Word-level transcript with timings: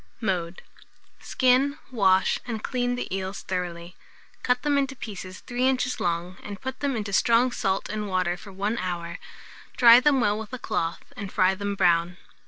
Mode. 0.19 0.63
Skin, 1.19 1.77
wash, 1.91 2.39
and 2.47 2.63
clean 2.63 2.95
the 2.95 3.15
eels 3.15 3.43
thoroughly; 3.43 3.95
cut 4.41 4.63
them 4.63 4.75
into 4.75 4.95
pieces 4.95 5.41
3 5.41 5.67
inches 5.67 5.99
long, 5.99 6.37
and 6.41 6.59
put 6.59 6.79
them 6.79 6.95
into 6.95 7.13
strong 7.13 7.51
salt 7.51 7.87
and 7.87 8.07
water 8.07 8.35
for 8.35 8.51
1 8.51 8.79
hour; 8.79 9.19
dry 9.77 9.99
them 9.99 10.19
well 10.19 10.39
with 10.39 10.53
a 10.53 10.57
cloth, 10.57 11.13
and 11.15 11.31
fry 11.31 11.53
them 11.53 11.75
brown. 11.75 12.17